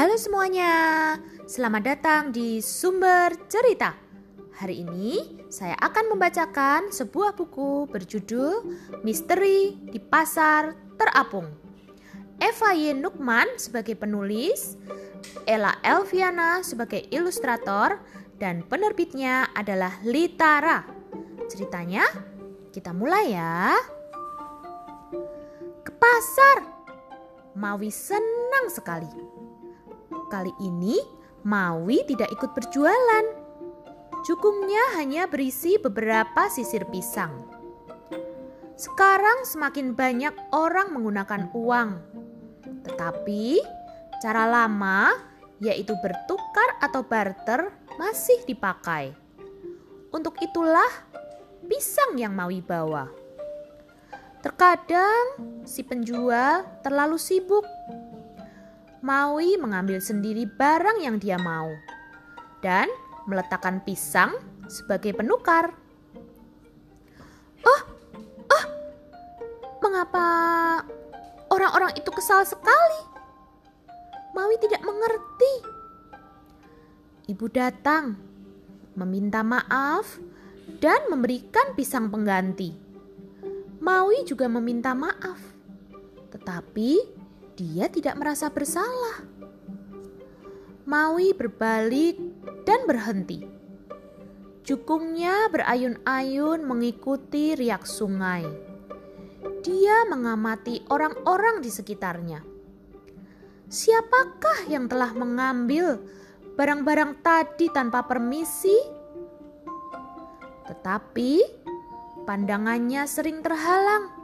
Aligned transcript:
Halo 0.00 0.16
semuanya, 0.16 0.72
selamat 1.44 1.82
datang 1.84 2.22
di 2.32 2.64
Sumber 2.64 3.36
Cerita. 3.52 3.92
Hari 4.56 4.80
ini 4.80 5.44
saya 5.52 5.76
akan 5.76 6.16
membacakan 6.16 6.88
sebuah 6.88 7.36
buku 7.36 7.84
berjudul 7.84 8.80
Misteri 9.04 9.76
di 9.76 10.00
Pasar 10.00 10.72
Terapung. 10.96 11.52
Eva 12.40 12.72
Y. 12.72 12.96
Nukman 12.96 13.44
sebagai 13.60 13.92
penulis, 13.92 14.80
Ella 15.44 15.76
Elviana 15.84 16.64
sebagai 16.64 17.04
ilustrator, 17.12 18.00
dan 18.40 18.64
penerbitnya 18.64 19.52
adalah 19.52 20.00
Litara. 20.00 20.80
Ceritanya, 21.44 22.08
kita 22.72 22.96
mulai 22.96 23.36
ya. 23.36 23.76
Ke 25.84 25.92
pasar, 25.92 26.64
Mawi 27.52 27.92
senang 27.92 28.72
sekali. 28.72 29.49
Kali 30.30 30.54
ini 30.62 30.94
Mawi 31.42 32.06
tidak 32.06 32.30
ikut 32.30 32.54
berjualan. 32.54 33.26
Cukungnya 34.22 34.94
hanya 34.94 35.26
berisi 35.26 35.74
beberapa 35.74 36.46
sisir 36.46 36.86
pisang. 36.86 37.50
Sekarang 38.78 39.42
semakin 39.42 39.98
banyak 39.98 40.30
orang 40.54 40.94
menggunakan 40.94 41.50
uang. 41.50 41.90
Tetapi 42.86 43.58
cara 44.22 44.46
lama 44.46 45.10
yaitu 45.58 45.98
bertukar 45.98 46.78
atau 46.78 47.02
barter 47.02 47.74
masih 47.98 48.38
dipakai. 48.46 49.12
Untuk 50.14 50.38
itulah 50.38 50.88
pisang 51.66 52.14
yang 52.16 52.38
Mawi 52.38 52.62
bawa. 52.62 53.10
Terkadang 54.40 55.36
si 55.68 55.84
penjual 55.84 56.64
terlalu 56.80 57.20
sibuk. 57.20 57.66
Maui 59.00 59.56
mengambil 59.56 59.96
sendiri 59.96 60.44
barang 60.44 61.00
yang 61.00 61.16
dia 61.16 61.40
mau 61.40 61.72
dan 62.60 62.84
meletakkan 63.24 63.80
pisang 63.80 64.36
sebagai 64.68 65.16
penukar. 65.16 65.72
Oh, 67.64 67.82
oh, 68.52 68.64
mengapa 69.80 70.26
orang-orang 71.48 71.96
itu 71.96 72.12
kesal 72.12 72.44
sekali? 72.44 73.00
Maui 74.36 74.60
tidak 74.60 74.84
mengerti. 74.84 75.54
Ibu 77.32 77.46
datang, 77.48 78.20
meminta 79.00 79.40
maaf, 79.40 80.20
dan 80.76 81.08
memberikan 81.08 81.72
pisang 81.72 82.12
pengganti. 82.12 82.76
Maui 83.80 84.28
juga 84.28 84.44
meminta 84.44 84.92
maaf, 84.92 85.40
tetapi 86.36 87.19
dia 87.60 87.92
tidak 87.92 88.16
merasa 88.16 88.48
bersalah. 88.48 89.20
Maui 90.88 91.36
berbalik 91.36 92.16
dan 92.64 92.88
berhenti. 92.88 93.44
Cukungnya 94.64 95.52
berayun-ayun 95.52 96.64
mengikuti 96.64 97.52
riak 97.52 97.84
sungai. 97.84 98.48
Dia 99.60 100.08
mengamati 100.08 100.88
orang-orang 100.88 101.60
di 101.60 101.68
sekitarnya. 101.68 102.40
Siapakah 103.68 104.64
yang 104.72 104.88
telah 104.88 105.12
mengambil 105.12 106.00
barang-barang 106.56 107.20
tadi 107.20 107.68
tanpa 107.68 108.08
permisi? 108.08 108.76
Tetapi 110.64 111.32
pandangannya 112.24 113.04
sering 113.04 113.44
terhalang. 113.44 114.19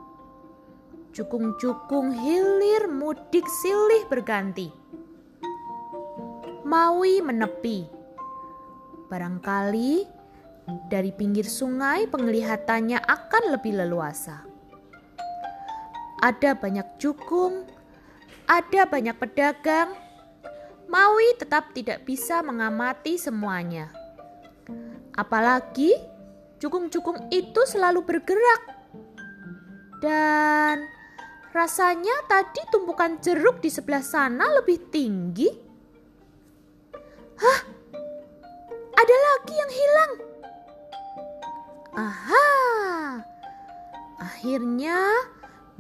Cukung-cukung 1.17 2.13
hilir 2.13 2.93
mudik 2.93 3.49
silih 3.49 4.05
berganti. 4.05 4.69
Maui 6.61 7.25
menepi. 7.25 7.89
Barangkali 9.09 10.05
dari 10.93 11.17
pinggir 11.17 11.49
sungai 11.49 12.05
penglihatannya 12.05 13.01
akan 13.01 13.45
lebih 13.49 13.81
leluasa. 13.81 14.45
Ada 16.21 16.53
banyak 16.53 17.01
cukung, 17.01 17.65
ada 18.45 18.85
banyak 18.85 19.17
pedagang. 19.17 19.97
Maui 20.85 21.33
tetap 21.41 21.73
tidak 21.73 22.05
bisa 22.05 22.45
mengamati 22.45 23.17
semuanya. 23.17 23.89
Apalagi 25.17 25.97
cukung-cukung 26.61 27.33
itu 27.33 27.65
selalu 27.65 28.05
bergerak. 28.05 28.63
Dan 30.05 30.96
rasanya 31.57 32.13
tadi 32.29 32.61
tumpukan 32.69 33.17
jeruk 33.25 33.65
di 33.65 33.73
sebelah 33.73 34.05
sana 34.05 34.45
lebih 34.61 34.93
tinggi. 34.93 35.49
Hah? 37.41 37.61
Ada 38.93 39.17
lagi 39.17 39.55
yang 39.57 39.73
hilang. 39.73 40.13
Aha! 41.97 42.49
Akhirnya 44.21 45.01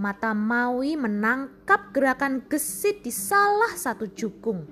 mata 0.00 0.32
Maui 0.32 0.96
menangkap 0.96 1.92
gerakan 1.92 2.40
gesit 2.48 3.04
di 3.04 3.12
salah 3.12 3.76
satu 3.76 4.08
cukung. 4.08 4.64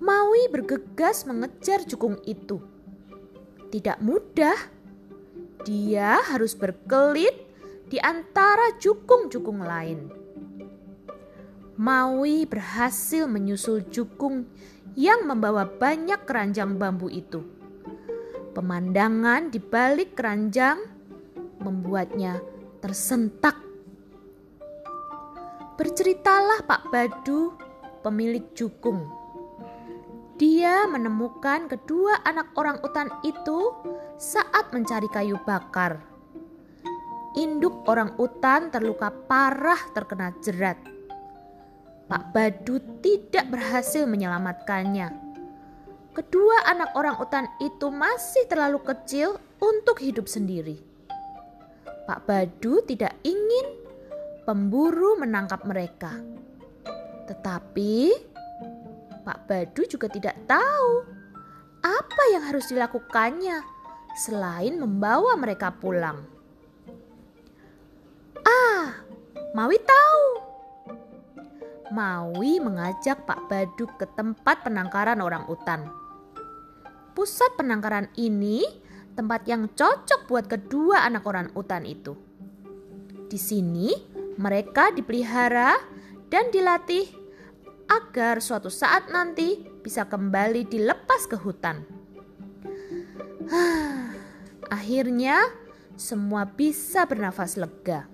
Maui 0.00 0.48
bergegas 0.48 1.28
mengejar 1.28 1.84
cukung 1.84 2.16
itu 2.24 2.64
tidak 3.68 4.00
mudah. 4.00 4.56
Dia 5.68 6.20
harus 6.32 6.56
berkelit 6.56 7.43
di 7.94 8.02
antara 8.02 8.74
cukung-cukung 8.74 9.62
lain. 9.62 10.10
Maui 11.78 12.42
berhasil 12.42 13.30
menyusul 13.30 13.86
cukung 13.86 14.50
yang 14.98 15.30
membawa 15.30 15.62
banyak 15.62 16.26
keranjang 16.26 16.74
bambu 16.74 17.06
itu. 17.06 17.46
Pemandangan 18.50 19.46
di 19.54 19.62
balik 19.62 20.18
keranjang 20.18 20.82
membuatnya 21.62 22.42
tersentak. 22.82 23.62
Berceritalah 25.78 26.66
Pak 26.66 26.90
Badu, 26.90 27.54
pemilik 28.02 28.42
cukung 28.58 29.06
dia 30.34 30.82
menemukan 30.90 31.70
kedua 31.70 32.18
anak 32.26 32.58
orang 32.58 32.82
utan 32.82 33.06
itu 33.22 33.70
saat 34.18 34.74
mencari 34.74 35.06
kayu 35.06 35.38
bakar. 35.46 36.13
Induk 37.34 37.82
orang 37.90 38.14
utan 38.22 38.70
terluka 38.70 39.10
parah 39.10 39.90
terkena 39.90 40.30
jerat. 40.38 40.78
Pak 42.06 42.30
Badu 42.30 42.78
tidak 43.02 43.50
berhasil 43.50 44.06
menyelamatkannya. 44.06 45.10
Kedua 46.14 46.62
anak 46.70 46.94
orang 46.94 47.18
utan 47.18 47.50
itu 47.58 47.90
masih 47.90 48.46
terlalu 48.46 48.78
kecil 48.86 49.34
untuk 49.58 49.98
hidup 49.98 50.30
sendiri. 50.30 50.78
Pak 52.06 52.22
Badu 52.22 52.84
tidak 52.86 53.18
ingin 53.26 53.82
pemburu 54.46 55.18
menangkap 55.18 55.66
mereka. 55.66 56.14
Tetapi 57.26 58.14
Pak 59.24 59.38
Badu 59.48 59.82
juga 59.90 60.06
tidak 60.06 60.36
tahu 60.46 61.02
apa 61.82 62.22
yang 62.30 62.46
harus 62.46 62.70
dilakukannya 62.70 63.58
selain 64.14 64.78
membawa 64.78 65.34
mereka 65.34 65.72
pulang. 65.72 66.33
Mawi 69.54 69.78
tahu. 69.78 70.26
Mawi 71.94 72.58
mengajak 72.58 73.22
Pak 73.22 73.46
Badu 73.46 73.86
ke 73.94 74.02
tempat 74.18 74.66
penangkaran 74.66 75.22
orang 75.22 75.46
utan. 75.46 75.86
Pusat 77.14 77.62
penangkaran 77.62 78.10
ini 78.18 78.66
tempat 79.14 79.46
yang 79.46 79.70
cocok 79.70 80.26
buat 80.26 80.50
kedua 80.50 81.06
anak 81.06 81.22
orang 81.30 81.54
utan 81.54 81.86
itu. 81.86 82.18
Di 83.30 83.38
sini 83.38 83.94
mereka 84.42 84.90
dipelihara 84.90 85.78
dan 86.26 86.50
dilatih 86.50 87.06
agar 87.86 88.42
suatu 88.42 88.66
saat 88.66 89.06
nanti 89.06 89.62
bisa 89.86 90.02
kembali 90.10 90.66
dilepas 90.66 91.30
ke 91.30 91.38
hutan. 91.38 91.86
Akhirnya, 94.82 95.46
semua 95.94 96.42
bisa 96.42 97.06
bernafas 97.06 97.54
lega. 97.54 98.13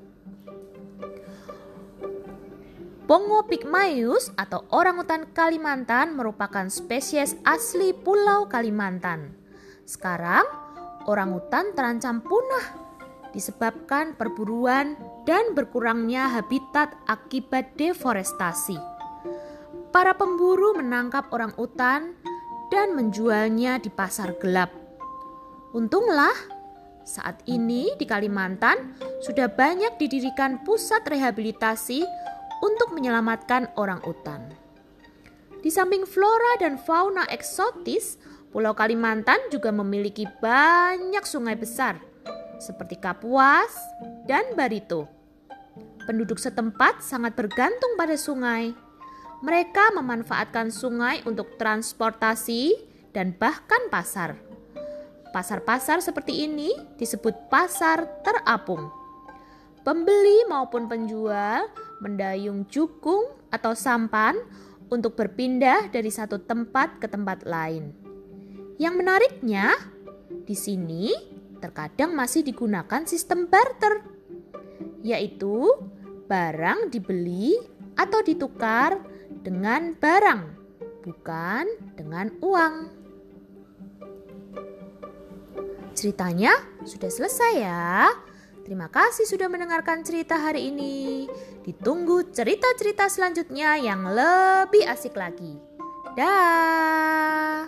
Pongo 3.11 3.43
pygmaeus 3.43 4.31
atau 4.39 4.63
orangutan 4.71 5.27
Kalimantan 5.35 6.15
merupakan 6.15 6.71
spesies 6.71 7.35
asli 7.43 7.91
Pulau 7.91 8.47
Kalimantan. 8.47 9.35
Sekarang, 9.83 10.47
orangutan 11.11 11.75
terancam 11.75 12.23
punah 12.23 12.71
disebabkan 13.35 14.15
perburuan 14.15 14.95
dan 15.27 15.59
berkurangnya 15.59 16.31
habitat 16.39 16.95
akibat 17.11 17.75
deforestasi 17.75 18.79
para 19.91 20.15
pemburu 20.15 20.79
menangkap 20.79 21.35
orang 21.35 21.51
utan 21.59 22.15
dan 22.71 22.95
menjualnya 22.95 23.83
di 23.83 23.91
pasar 23.91 24.39
gelap. 24.39 24.71
Untunglah, 25.75 26.63
saat 27.03 27.43
ini 27.51 27.91
di 27.99 28.07
Kalimantan 28.07 28.95
sudah 29.27 29.51
banyak 29.51 29.99
didirikan 29.99 30.63
pusat 30.63 31.03
rehabilitasi 31.11 32.07
untuk 32.61 32.93
menyelamatkan 32.93 33.73
orang 33.77 34.01
utan. 34.05 34.53
Di 35.61 35.69
samping 35.69 36.09
flora 36.09 36.57
dan 36.57 36.81
fauna 36.81 37.29
eksotis, 37.29 38.17
Pulau 38.51 38.73
Kalimantan 38.73 39.39
juga 39.53 39.71
memiliki 39.71 40.25
banyak 40.41 41.23
sungai 41.23 41.55
besar 41.55 42.01
seperti 42.61 43.01
Kapuas 43.01 43.73
dan 44.29 44.57
Barito. 44.57 45.09
Penduduk 46.05 46.37
setempat 46.37 47.01
sangat 47.01 47.39
bergantung 47.39 47.95
pada 47.95 48.17
sungai. 48.19 48.73
Mereka 49.41 49.97
memanfaatkan 49.97 50.69
sungai 50.69 51.25
untuk 51.25 51.57
transportasi 51.57 52.77
dan 53.17 53.33
bahkan 53.37 53.89
pasar. 53.89 54.37
Pasar-pasar 55.31 56.03
seperti 56.03 56.45
ini 56.45 56.75
disebut 56.99 57.49
pasar 57.49 58.05
terapung. 58.27 58.91
Pembeli 59.87 60.45
maupun 60.51 60.91
penjual 60.91 61.71
mendayung 62.01 62.67
jukung 62.67 63.31
atau 63.53 63.77
sampan 63.77 64.37
untuk 64.91 65.15
berpindah 65.15 65.89
dari 65.93 66.11
satu 66.11 66.43
tempat 66.43 66.99
ke 66.99 67.07
tempat 67.07 67.47
lain. 67.47 67.95
Yang 68.81 68.95
menariknya, 68.97 69.77
di 70.49 70.57
sini 70.57 71.13
terkadang 71.61 72.17
masih 72.17 72.43
digunakan 72.43 73.05
sistem 73.05 73.47
barter, 73.47 74.03
yaitu 75.05 75.69
barang 76.27 76.89
dibeli 76.89 77.55
atau 77.95 78.25
ditukar 78.25 78.97
dengan 79.45 79.93
barang, 79.95 80.43
bukan 81.05 81.65
dengan 81.95 82.33
uang. 82.41 82.75
Ceritanya 85.93 86.57
sudah 86.89 87.11
selesai 87.13 87.53
ya. 87.61 88.09
Terima 88.71 88.87
kasih 88.87 89.27
sudah 89.27 89.51
mendengarkan 89.51 90.07
cerita 90.07 90.39
hari 90.39 90.71
ini. 90.71 91.27
Ditunggu 91.67 92.31
cerita-cerita 92.31 93.11
selanjutnya 93.11 93.75
yang 93.75 94.07
lebih 94.07 94.87
asik 94.87 95.19
lagi. 95.19 95.59
Dah. 96.15 97.67